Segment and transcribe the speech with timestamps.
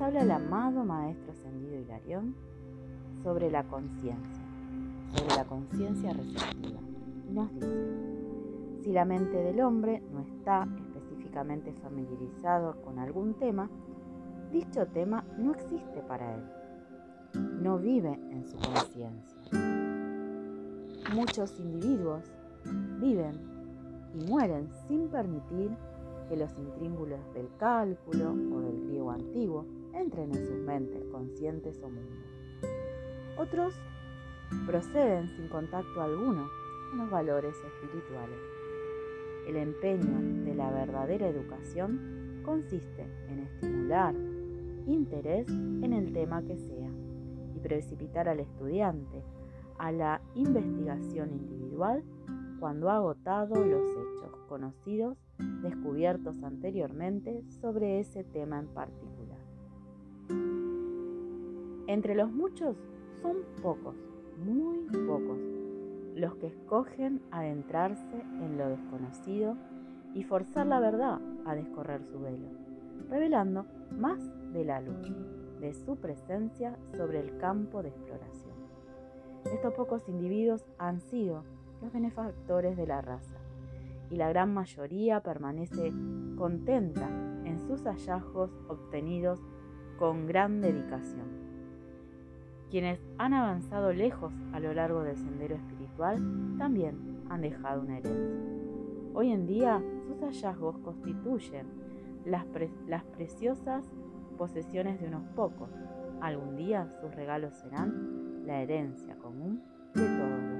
[0.00, 2.34] habla el amado Maestro Ascendido Hilarión
[3.22, 4.44] sobre la conciencia,
[5.12, 6.80] sobre la conciencia receptiva.
[7.30, 13.68] Nos dice, si la mente del hombre no está específicamente familiarizado con algún tema,
[14.52, 16.42] dicho tema no existe para él,
[17.60, 19.36] no vive en su conciencia.
[21.12, 22.22] Muchos individuos
[23.00, 23.34] viven
[24.14, 25.70] y mueren sin permitir
[26.28, 29.64] que los intrímbulos del cálculo o del griego antiguo
[29.94, 32.28] entren en sus mentes conscientes o mundos.
[33.36, 33.74] Otros
[34.66, 36.48] proceden sin contacto alguno
[36.90, 38.38] con los valores espirituales.
[39.46, 44.14] El empeño de la verdadera educación consiste en estimular
[44.86, 46.90] interés en el tema que sea
[47.54, 49.22] y precipitar al estudiante
[49.78, 52.02] a la investigación individual
[52.58, 55.16] cuando ha agotado los hechos conocidos
[55.62, 59.47] descubiertos anteriormente sobre ese tema en particular.
[61.88, 62.76] Entre los muchos
[63.22, 63.96] son pocos,
[64.44, 65.38] muy pocos,
[66.14, 69.56] los que escogen adentrarse en lo desconocido
[70.12, 72.50] y forzar la verdad a descorrer su velo,
[73.08, 74.20] revelando más
[74.52, 75.10] de la luz
[75.60, 78.52] de su presencia sobre el campo de exploración.
[79.46, 81.42] Estos pocos individuos han sido
[81.80, 83.38] los benefactores de la raza
[84.10, 85.90] y la gran mayoría permanece
[86.36, 87.08] contenta
[87.46, 89.40] en sus hallazgos obtenidos
[89.98, 91.47] con gran dedicación.
[92.70, 96.18] Quienes han avanzado lejos a lo largo del sendero espiritual
[96.58, 98.58] también han dejado una herencia.
[99.14, 101.66] Hoy en día sus hallazgos constituyen
[102.24, 102.44] las,
[103.16, 103.84] preciosas
[104.36, 105.70] posesiones de unos pocos.
[106.20, 109.62] Algún día sus regalos serán la herencia común
[109.94, 110.57] de todos.